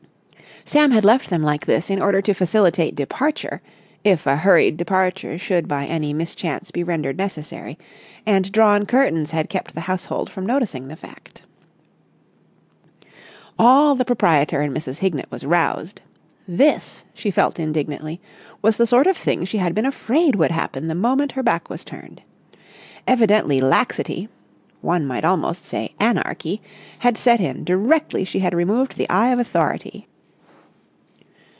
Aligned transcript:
Sam 0.63 0.91
had 0.91 1.03
left 1.03 1.31
them 1.31 1.41
like 1.41 1.65
this 1.65 1.89
in 1.89 1.99
order 2.03 2.21
to 2.21 2.35
facilitate 2.35 2.93
departure, 2.93 3.63
if 4.03 4.27
a 4.27 4.35
hurried 4.35 4.77
departure 4.77 5.39
should 5.39 5.67
by 5.67 5.87
any 5.87 6.13
mischance 6.13 6.69
be 6.69 6.83
rendered 6.83 7.17
necessary, 7.17 7.79
and 8.27 8.51
drawn 8.51 8.85
curtains 8.85 9.31
had 9.31 9.49
kept 9.49 9.73
the 9.73 9.81
household 9.81 10.29
from 10.29 10.45
noticing 10.45 10.87
the 10.87 10.95
fact. 10.95 11.41
All 13.57 13.95
the 13.95 14.05
proprietor 14.05 14.61
in 14.61 14.71
Mrs. 14.71 14.99
Hignett 14.99 15.31
was 15.31 15.43
roused. 15.47 15.99
This, 16.47 17.03
she 17.15 17.31
felt 17.31 17.57
indignantly, 17.59 18.21
was 18.61 18.77
the 18.77 18.87
sort 18.87 19.07
of 19.07 19.17
thing 19.17 19.43
she 19.43 19.57
had 19.57 19.73
been 19.73 19.85
afraid 19.87 20.35
would 20.35 20.51
happen 20.51 20.87
the 20.87 20.93
moment 20.95 21.31
her 21.31 21.43
back 21.43 21.71
was 21.71 21.83
turned. 21.83 22.21
Evidently 23.07 23.59
laxity—one 23.59 25.07
might 25.07 25.25
almost 25.25 25.65
say 25.65 25.95
anarchy—had 25.99 27.17
set 27.17 27.39
in 27.41 27.63
directly 27.63 28.23
she 28.23 28.39
had 28.39 28.53
removed 28.53 28.95
the 28.95 29.09
eye 29.09 29.29
of 29.31 29.39
authority. 29.39 30.07